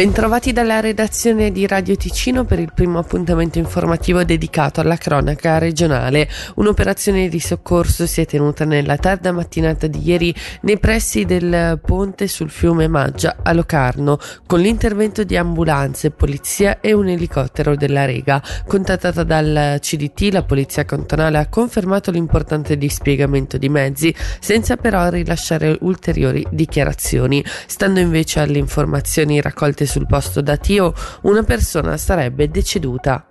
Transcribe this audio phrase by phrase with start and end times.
[0.00, 6.26] Bentrovati dalla redazione di Radio Ticino per il primo appuntamento informativo dedicato alla cronaca regionale.
[6.54, 12.28] Un'operazione di soccorso si è tenuta nella tarda mattinata di ieri nei pressi del ponte
[12.28, 18.42] sul fiume Maggia a Locarno con l'intervento di ambulanze, polizia e un elicottero della Rega.
[18.66, 25.76] Contattata dal CDT, la polizia cantonale ha confermato l'importante dispiegamento di mezzi senza però rilasciare
[25.82, 27.44] ulteriori dichiarazioni.
[27.66, 33.24] Stando invece alle informazioni raccolte sul posto da Tio, una persona sarebbe deceduta.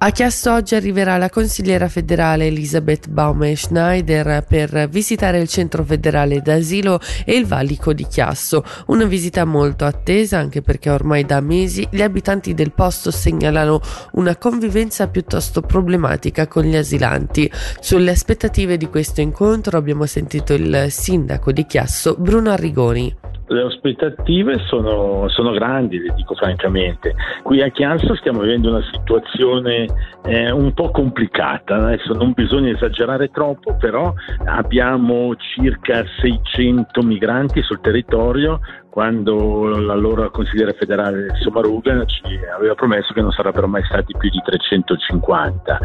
[0.00, 7.00] A Chiasso oggi arriverà la consigliera federale Elisabeth Baume-Schneider per visitare il centro federale d'asilo
[7.24, 12.00] e il valico di Chiasso, una visita molto attesa anche perché ormai da mesi gli
[12.00, 13.80] abitanti del posto segnalano
[14.12, 17.50] una convivenza piuttosto problematica con gli asilanti.
[17.80, 23.27] Sulle aspettative di questo incontro abbiamo sentito il sindaco di Chiasso Bruno Arrigoni.
[23.48, 27.14] Le aspettative sono, sono, grandi, le dico francamente.
[27.42, 29.86] Qui a Chianzo stiamo vivendo una situazione
[30.24, 34.12] eh, un po' complicata, adesso non bisogna esagerare troppo, però
[34.44, 38.60] abbiamo circa 600 migranti sul territorio,
[38.98, 42.20] quando l'allora consigliere federale Sommaruga ci
[42.52, 45.78] aveva promesso che non sarebbero mai stati più di 350.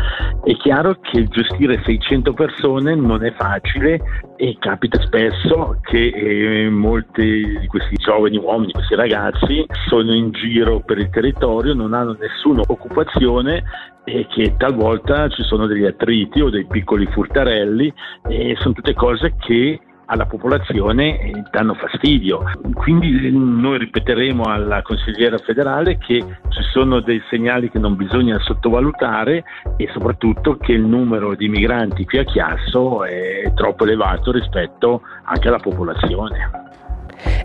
[0.43, 4.01] È chiaro che gestire 600 persone non è facile
[4.35, 10.79] e capita spesso che eh, molti di questi giovani uomini, questi ragazzi, sono in giro
[10.79, 13.63] per il territorio, non hanno nessuna occupazione
[14.05, 17.93] e che talvolta ci sono degli attriti o dei piccoli furtarelli
[18.27, 22.43] e sono tutte cose che alla popolazione danno fastidio.
[22.73, 26.17] Quindi eh, noi ripeteremo alla consigliera federale che
[26.49, 29.43] ci sono dei segnali che non bisogna sottovalutare
[29.77, 35.47] e soprattutto che il numero di migranti qui a Chiasso è troppo elevato rispetto anche
[35.47, 36.62] alla popolazione.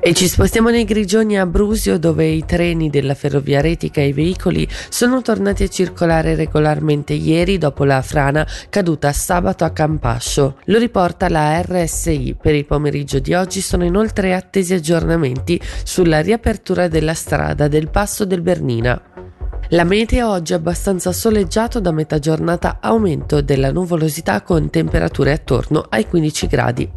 [0.01, 4.13] E ci spostiamo nei Grigioni a Brusio dove i treni della ferrovia retica e i
[4.13, 10.59] veicoli sono tornati a circolare regolarmente ieri dopo la frana caduta sabato a Campascio.
[10.67, 12.37] Lo riporta la RSI.
[12.41, 18.25] Per il pomeriggio di oggi sono inoltre attesi aggiornamenti sulla riapertura della strada del Passo
[18.25, 19.01] del Bernina.
[19.71, 25.85] La meteo oggi è abbastanza soleggiato da metà giornata aumento della nuvolosità con temperature attorno
[25.91, 26.91] ai 15 gradi.